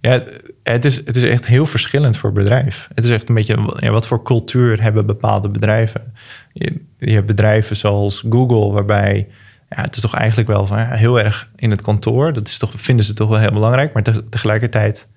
[0.00, 0.22] Ja,
[0.62, 2.88] het is, het is echt heel verschillend voor bedrijf.
[2.94, 6.12] Het is echt een beetje, ja, wat voor cultuur hebben bepaalde bedrijven?
[6.52, 9.28] Je, je hebt bedrijven zoals Google, waarbij
[9.76, 12.32] ja, het is toch eigenlijk wel van, ja, heel erg in het kantoor.
[12.32, 13.92] Dat is toch, vinden ze toch wel heel belangrijk.
[13.92, 15.08] Maar te- tegelijkertijd,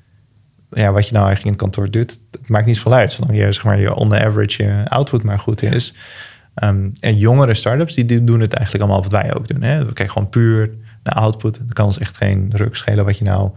[0.70, 3.12] ja, wat je nou eigenlijk in het kantoor doet, het maakt niet zoveel uit.
[3.12, 5.94] Zolang je, zeg maar, je on the average je output maar goed is.
[6.54, 9.62] Ehm, en jongere startups, die, die doen het eigenlijk allemaal wat wij ook doen.
[9.62, 9.78] Hè?
[9.78, 10.72] We kijken gewoon puur
[11.04, 11.58] naar output.
[11.58, 13.52] Dan kan ons echt geen ruk schelen wat je nou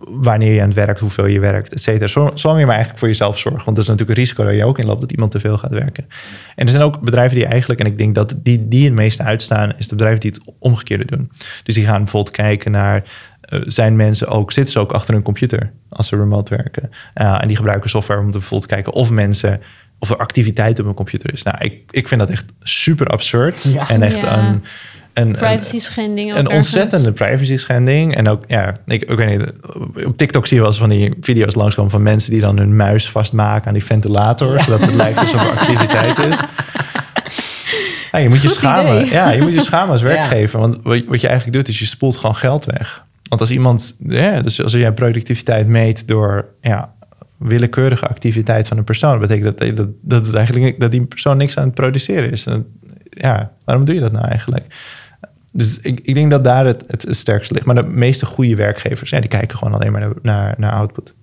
[0.00, 2.06] wanneer je aan het werkt, hoeveel je werkt, et cetera.
[2.06, 3.64] Zo- Zolang je maar eigenlijk voor jezelf zorgt.
[3.64, 5.70] Want dat is natuurlijk een risico dat je ook inloopt dat iemand te veel gaat
[5.70, 6.06] werken.
[6.54, 9.22] En er zijn ook bedrijven die eigenlijk, en ik denk dat die, die het meeste
[9.22, 11.30] uitstaan, is de bedrijven die het omgekeerde doen.
[11.62, 13.04] Dus die gaan bijvoorbeeld kijken naar,
[13.40, 16.90] eh, zijn mensen ook, zitten ze ook achter hun computer als ze remote werken?
[17.14, 19.60] Uh, en die gebruiken software om te bijvoorbeeld kijken of mensen,
[19.98, 21.42] of er activiteit op een computer is.
[21.42, 23.62] Nou, ik, ik vind dat echt super absurd.
[23.62, 23.88] Ja.
[23.88, 24.38] En echt Ja.
[24.38, 24.62] een,
[25.20, 26.30] een, een, Privacy schending.
[26.30, 26.56] een ergens.
[26.56, 28.14] ontzettende privacy schending.
[28.16, 29.52] En ook, ja, ik, ik weet niet,
[30.06, 32.76] op TikTok zie je wel eens van die video's langskomen van mensen die dan hun
[32.76, 36.40] muis vastmaken aan die ventilator, zodat het lijkt alsof er activiteit is.
[38.12, 38.96] Ja, je moet je schamen.
[38.96, 39.12] idee.
[39.12, 40.08] Ja, je moet je schamen als Ja.
[40.08, 40.60] werkgever.
[40.60, 43.04] Want wat, je eigenlijk doet, is je spoelt gewoon geld weg.
[43.28, 46.92] Want als iemand, ja, dus als jij productiviteit meet door ja,
[47.38, 51.56] willekeurige activiteit van een persoon, betekent dat, dat, dat het eigenlijk dat die persoon niks
[51.56, 52.46] aan het produceren is.
[52.46, 52.66] En,
[53.10, 54.64] ja, waarom doe je dat nou eigenlijk?
[55.52, 57.66] Dus ik, ik denk dat daar het, het sterkste ligt.
[57.66, 61.14] Maar de meeste goede werkgevers, ja, die kijken gewoon alleen maar naar, naar, naar output.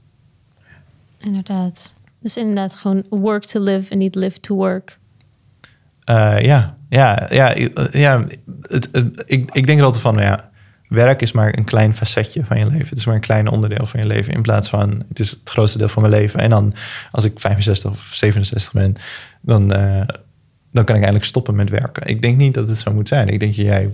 [1.18, 1.96] Inderdaad.
[2.20, 4.98] Dus inderdaad gewoon work to live en niet live to work.
[6.04, 8.26] Eh, ja, ja, ja, ik- ja
[8.62, 10.50] het, het- ik, ik denk er altijd van, ja,
[10.90, 12.88] werk is maar een klein facetje van je leven.
[12.90, 14.34] Het is maar een klein onderdeel van je leven.
[14.34, 16.40] In plaats van, het is het grootste deel van mijn leven.
[16.40, 16.74] En dan,
[17.12, 18.96] als ik 65 of 67 ben,
[19.42, 20.02] dan, eh,
[20.72, 22.08] dan kan ik eindelijk stoppen met werken.
[22.08, 23.28] Ik denk niet dat het zo moet zijn.
[23.28, 23.90] Ik denk dat jij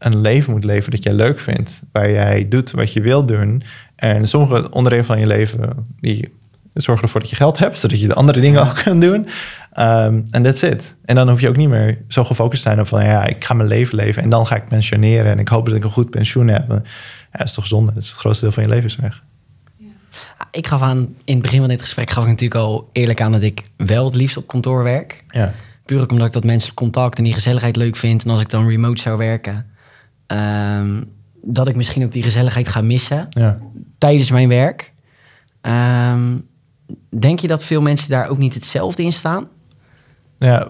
[0.00, 1.82] een leven moet leven dat jij leuk vindt.
[1.92, 3.62] Waar jij doet wat je wil doen.
[3.96, 6.32] En sommige onderdelen van je leven, die
[6.74, 7.78] zorgen ervoor dat je geld hebt.
[7.78, 9.28] Zodat je de andere dingen ook kan doen.
[9.70, 10.94] En that's it.
[11.04, 13.04] En dan hoef je ook niet meer zo gefocust te zijn op van...
[13.04, 15.32] ja, ik ga mijn leven leven en dan ga ik pensioneren...
[15.32, 16.64] en ik hoop dat ik een goed pensioen heb.
[16.68, 16.82] Ja,
[17.32, 17.92] dat is toch zonde.
[17.92, 19.22] Dat is het grootste deel van je leven is weg.
[20.50, 23.32] Ik gaf aan, in het begin van dit gesprek gaf ik natuurlijk al eerlijk aan
[23.32, 25.24] dat ik wel het liefst op kantoor werk.
[25.28, 25.54] Ja.
[25.84, 28.24] Puur omdat ik dat menselijk contact en die gezelligheid leuk vind.
[28.24, 29.69] En als ik dan remote zou werken,
[30.30, 31.02] ehm,
[31.42, 33.58] dat ik misschien ook die gezelligheid ga missen Ja.
[33.98, 34.92] tijdens mijn werk.
[35.60, 36.36] Ehm,
[37.18, 39.48] denk je dat veel mensen daar ook niet hetzelfde in staan?
[40.38, 40.68] Ja,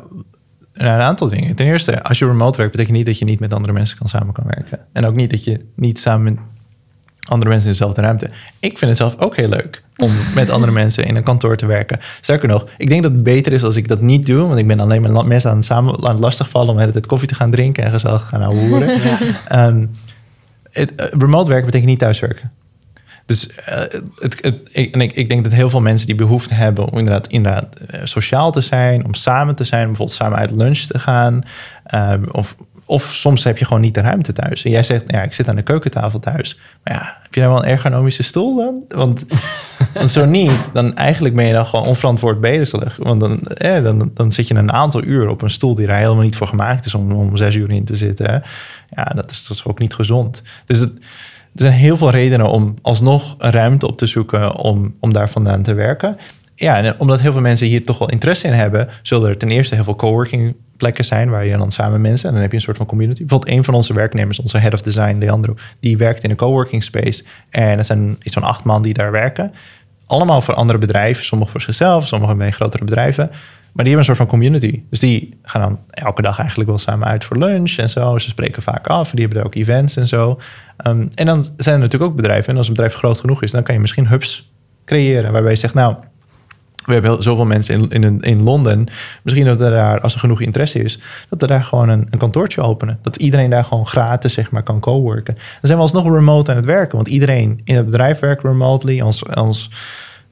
[0.72, 1.54] nou, een aantal dingen.
[1.56, 4.08] Ten eerste, als je remote werkt, betekent niet dat je niet met andere mensen kan
[4.08, 4.78] samen kan werken.
[4.92, 6.38] En ook niet dat je niet samen
[7.28, 8.30] andere mensen in dezelfde ruimte.
[8.58, 11.66] Ik vind het zelf ook heel leuk om met andere mensen in een kantoor te
[11.66, 12.00] werken.
[12.20, 14.66] Sterker nog, ik denk dat het beter is als ik dat niet doe, want ik
[14.66, 17.28] ben alleen maar mensen aan het samen aan het lastigvallen om de hele tijd koffie
[17.28, 19.00] te gaan drinken en gezellig gaan horen.
[19.48, 19.86] Ehm,
[20.70, 22.50] het, eh, remote werken betekent niet thuiswerken.
[23.30, 23.78] Dus eh,
[24.18, 26.98] het, het, ik, en ik, ik denk dat heel veel mensen die behoefte hebben om
[26.98, 30.98] inderdaad, inderdaad eh, sociaal te zijn, om samen te zijn, bijvoorbeeld samen uit lunch te
[30.98, 31.42] gaan.
[31.84, 32.56] ehm, of,
[32.90, 34.64] of soms heb je gewoon niet de ruimte thuis.
[34.64, 36.58] En jij zegt, ja, ik zit aan de keukentafel thuis.
[36.84, 38.84] Maar ja, heb je nou wel een ergonomische stoel dan?
[38.88, 39.24] Want,
[39.94, 42.96] want zo niet, dan eigenlijk ben je dan gewoon onverantwoord bezig.
[43.02, 45.96] Want dan, eh, dan, dan zit je een aantal uur op een stoel die er
[45.96, 48.42] helemaal niet voor gemaakt is om, om zes uur in te zitten.
[48.96, 50.42] Ja, dat is, dat is ook niet gezond.
[50.66, 50.92] Dus het,
[51.54, 55.30] er zijn heel veel redenen om alsnog een ruimte op te zoeken om, om daar
[55.30, 56.16] vandaan te werken.
[56.54, 59.50] Ja, en omdat heel veel mensen hier toch wel interesse in hebben, zullen er ten
[59.50, 62.56] eerste heel veel coworking plekken zijn waar je dan samen mensen en dan heb je
[62.56, 63.18] een soort van community.
[63.18, 66.82] Bijvoorbeeld een van onze werknemers, onze head of design, Leandro, die werkt in een coworking
[66.82, 69.52] space en er zijn iets van acht man die daar werken.
[70.06, 73.30] Allemaal voor andere bedrijven, sommigen voor zichzelf, sommigen bij grotere bedrijven.
[73.72, 74.82] Maar die hebben een soort van community.
[74.90, 78.18] Dus die gaan dan elke dag eigenlijk wel samen uit voor lunch en zo.
[78.18, 79.10] Ze spreken vaak af.
[79.10, 80.40] Die hebben er ook events en zo.
[80.86, 82.52] Um, en dan zijn er natuurlijk ook bedrijven.
[82.52, 84.52] En als een bedrijf groot genoeg is, dan kan je misschien hubs
[84.84, 85.32] creëren.
[85.32, 85.96] Waarbij je zegt, nou,
[86.90, 88.86] we hebben heel- zoveel mensen in, in, in Londen.
[89.22, 90.98] Misschien dat er daar, als er genoeg interesse is,
[91.28, 92.98] dat we daar gewoon een, een kantoortje openen.
[93.02, 95.34] Dat iedereen daar gewoon gratis zeg maar, kan coworken.
[95.34, 96.96] Dan zijn we alsnog remote aan het werken.
[96.96, 99.00] Want iedereen in het bedrijf werkt remotely.
[99.00, 99.70] Ons, ons,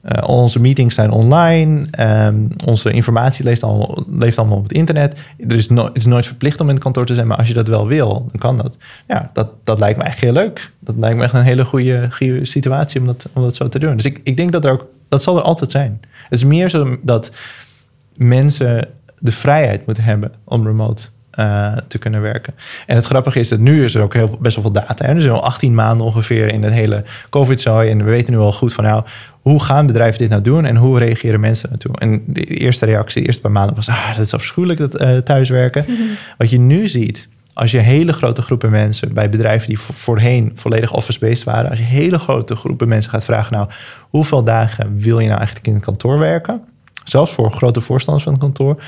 [0.00, 1.86] eh, onze meetings zijn online.
[1.90, 4.04] Ehm, onze informatie leeft allemaal,
[4.36, 5.20] allemaal op het internet.
[5.48, 7.26] Er is het is nooit verplicht om in het kantoor te zijn.
[7.26, 8.76] Maar als je dat wel wil, dan kan dat.
[9.06, 10.72] Ja, dat, dat lijkt me eigenlijk heel leuk.
[10.78, 13.78] Dat lijkt me echt een hele goede, goede situatie om dat, om dat zo te
[13.78, 13.96] doen.
[13.96, 16.00] Dus ik, ik denk dat er ook, dat zal er altijd zijn.
[16.28, 17.30] Het is meer zo dat
[18.14, 21.08] mensen de vrijheid moeten hebben om remote
[21.38, 22.54] eh, te kunnen werken.
[22.86, 25.04] En het grappige is dat nu is er ook heel, best wel veel data.
[25.04, 25.14] Hè?
[25.14, 27.90] Er zijn al 18 maanden ongeveer in het hele COVID-zooi.
[27.90, 29.02] En we weten nu al goed van nou,
[29.42, 31.98] hoe gaan bedrijven dit nou doen en hoe reageren mensen naartoe?
[31.98, 35.16] En de eerste reactie, de eerste paar maanden was, ah, dat is afschuwelijk dat eh,
[35.16, 35.86] thuiswerken.
[36.38, 40.52] Wat je nu ziet, als je hele grote groepen mensen bij bedrijven die vo- voorheen
[40.54, 43.68] volledig office-based waren, als je hele grote groepen mensen gaat vragen, nou,
[44.10, 46.62] hoeveel dagen wil je nou eigenlijk in het kantoor werken?
[47.04, 48.82] Zelfs voor grote voorstanders van het kantoor.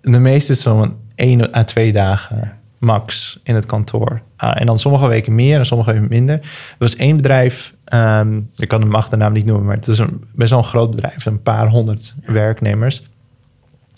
[0.00, 4.20] De meeste is zo'n één à twee dagen max in het kantoor.
[4.36, 6.34] Ah, en dan sommige weken meer en sommige weken minder.
[6.34, 10.24] Er was één bedrijf, ehm, ik kan hem achternaam niet noemen, maar het is een
[10.34, 13.02] best wel een groot bedrijf, een paar honderd werknemers.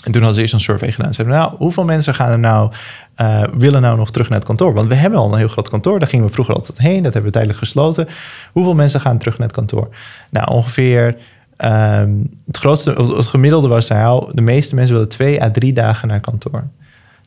[0.05, 1.15] En toen hadden ze eerst een survey gedaan.
[1.15, 2.73] Ze zeiden, nou, hoeveel mensen gaan er nou,
[3.15, 4.75] eh, willen nou nog terug naar het kantoor?
[4.75, 5.99] Want we hebben al een heel groot kantoor.
[5.99, 7.03] Daar gingen we vroeger altijd heen.
[7.03, 8.09] Dat hebben we tijdelijk gesloten.
[8.53, 9.89] Hoeveel mensen gaan terug naar het kantoor?
[10.31, 11.17] Nou, ongeveer
[11.63, 12.11] ehm,
[12.47, 16.21] het grootste, het gemiddelde was nou, de meeste mensen willen twee à drie dagen naar
[16.21, 16.65] kantoor.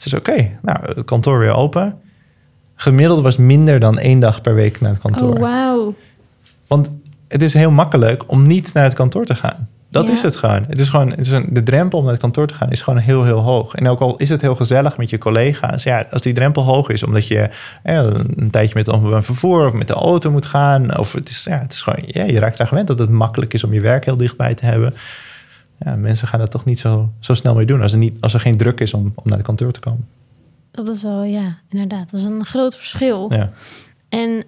[0.04, 2.00] Dus oké, nou, het kantoor weer open.
[2.76, 5.34] Gemiddelde was minder dan één dag per week naar het kantoor.
[5.34, 5.96] Oh, wauw.
[6.68, 6.92] Want
[7.28, 9.70] het is heel makkelijk om niet naar het kantoor te gaan.
[9.90, 10.14] Dat Ja.
[10.14, 10.66] is het gewoon.
[10.68, 12.82] Het is gewoon het is een, de drempel om naar het kantoor te gaan is
[12.82, 13.76] gewoon heel, heel hoog.
[13.76, 15.84] En ook al is het heel gezellig met je collega's.
[15.84, 17.50] Ja, als die drempel hoog is omdat je
[17.84, 18.04] ja,
[18.36, 20.98] een tijdje met openbaar vervoer of met de auto moet gaan.
[20.98, 23.54] Of het is, ja, het is gewoon, ja, je raakt daar gewend dat het makkelijk
[23.54, 24.94] is om je werk heel dichtbij te hebben.
[25.80, 28.34] Ja, mensen gaan dat toch niet zo, zo snel mee doen als er, niet, als
[28.34, 30.08] er geen druk is om, om naar het kantoor te komen.
[30.72, 32.12] Dat is wel, ja, inderdaad.
[32.12, 33.34] Dat is een groot verschil.
[33.34, 33.52] Ja.
[34.10, 34.44] En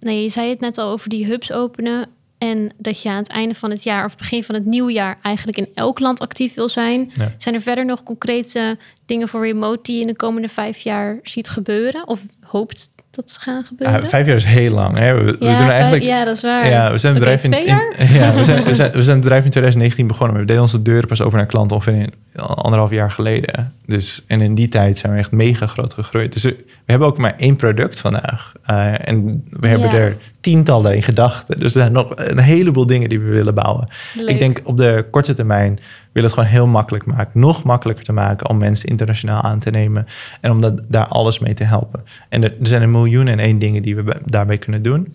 [0.00, 2.06] nee, je zei het net al over die hubs openen.
[2.38, 5.58] En dat je aan het einde van het jaar of begin van het nieuwjaar eigenlijk
[5.58, 7.10] in elk land actief wil zijn.
[7.14, 7.32] Ja.
[7.38, 11.18] Zijn er verder nog concrete dingen voor remote die je in de komende vijf jaar
[11.22, 12.08] ziet gebeuren?
[12.08, 14.02] Of hoopt dat ze gaan gebeuren?
[14.02, 14.98] Ja, vijf jaar is heel lang.
[14.98, 15.14] Hè?
[15.14, 16.02] We, doen vijf- eigenlijk.
[16.02, 16.68] ja, dat is waar.
[16.68, 17.50] Ja, we zijn een bedrijf in,
[18.18, 20.30] ja, we zijn, we, zijn, we zijn een bedrijf in 2019 begonnen.
[20.32, 23.74] maar We deden onze deuren pas open naar klanten ongeveer in anderhalf jaar geleden.
[23.86, 26.32] Dus, en in die tijd zijn we echt mega groot gegroeid.
[26.32, 28.52] Dus we, we hebben ook maar één product vandaag.
[28.64, 30.16] Eh, en we hebben er
[30.48, 31.54] tientallen in gedachten.
[31.56, 33.88] Dus er zijn nog een heleboel dingen die we willen bouwen.
[34.16, 34.28] Leuk.
[34.28, 35.78] Ik denk op de korte termijn
[36.12, 37.40] willen het gewoon heel makkelijk maken.
[37.40, 40.06] Nog makkelijker te maken om mensen internationaal aan te nemen.
[40.40, 42.04] En om dat, daar alles mee te helpen.
[42.28, 45.14] En er, er zijn een miljoen en één dingen die we bij- daarbij kunnen doen.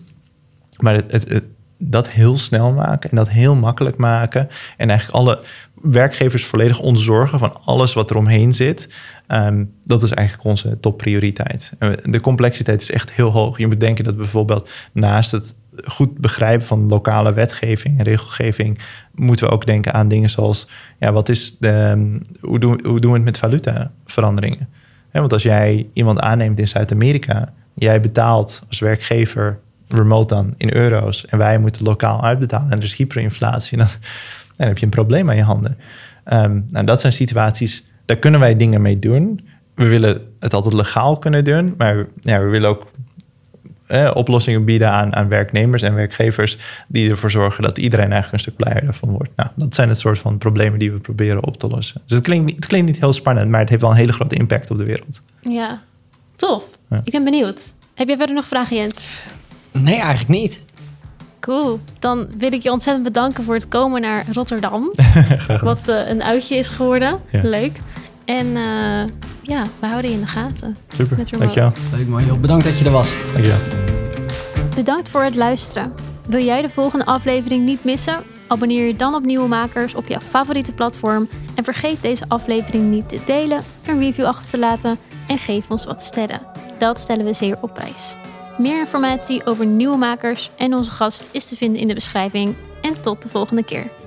[0.76, 1.44] Maar het, het, het-
[1.78, 4.48] dat heel snel maken en dat heel makkelijk maken.
[4.76, 5.40] En eigenlijk alle
[5.82, 8.88] werkgevers volledig ontzorgen van alles wat er omheen zit.
[9.26, 11.72] ehm, dat is eigenlijk onze topprioriteit.
[12.04, 13.58] De complexiteit is echt heel hoog.
[13.58, 18.78] Je moet denken dat bijvoorbeeld naast het goed begrijpen van lokale wetgeving en regelgeving,
[19.14, 23.00] moeten we ook denken aan dingen zoals, ja, wat is de, ehm, hoe, doen, hoe
[23.00, 24.68] doen we het met valutaveranderingen?
[25.12, 31.26] Want als jij iemand aanneemt in Zuid-Amerika, jij betaalt als werkgever remote dan in euro's
[31.26, 33.86] en wij moeten lokaal uitbetalen en er is hyperinflatie, dan,
[34.56, 35.78] dan heb je een probleem aan je handen.
[36.24, 39.48] Ehm, nou, dat zijn situaties, daar kunnen wij dingen mee doen.
[39.74, 42.90] We willen het altijd legaal kunnen doen, maar ja, we willen ook
[43.86, 48.38] eh, oplossingen bieden aan, aan werknemers en werkgevers die ervoor zorgen dat iedereen eigenlijk een
[48.52, 49.30] stuk blijer ervan wordt.
[49.36, 52.00] Nou, dat zijn het soort van problemen die we proberen op te lossen.
[52.06, 54.12] Dus het klinkt, niet- het klinkt niet heel spannend, maar het heeft wel een hele
[54.12, 55.22] grote impact op de wereld.
[55.40, 55.82] Ja,
[56.36, 56.64] tof.
[56.90, 57.00] Ja.
[57.04, 57.74] Ik ben benieuwd.
[57.94, 59.22] Heb jij verder nog vragen, Jens?
[59.82, 60.60] Nee, eigenlijk niet.
[61.40, 61.80] Cool.
[61.98, 64.92] Dan wil ik je ontzettend bedanken voor het komen naar Rotterdam.
[65.62, 67.20] Wat eh, een uitje is geworden.
[67.30, 67.40] Ja.
[67.42, 67.78] Leuk.
[68.24, 69.10] En eh,
[69.42, 70.76] ja, we houden je in de gaten.
[70.96, 71.72] Super, Met dankjewel.
[71.96, 72.38] Leuk man, joh.
[72.40, 73.12] Bedankt dat je er was.
[73.32, 73.58] dankjewel.
[74.74, 75.92] Bedankt voor het luisteren.
[76.28, 78.22] Wil jij de volgende aflevering niet missen?
[78.48, 81.28] Abonneer je dan op Nieuwe Makers op jouw favoriete platform.
[81.54, 85.84] En vergeet deze aflevering niet te delen, een review achter te laten en geef ons
[85.84, 86.40] wat sterren.
[86.78, 88.16] Dat stellen we zeer op prijs.
[88.58, 92.54] Meer informatie over Nieuwe Makers en onze gast is te vinden in de beschrijving.
[92.82, 94.03] En tot de volgende keer.